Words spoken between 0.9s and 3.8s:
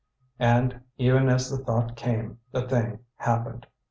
even as the thought came, the thing happened.